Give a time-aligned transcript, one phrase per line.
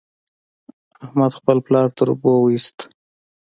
[1.03, 2.77] احمد خپل پلار تر اوبو وېست.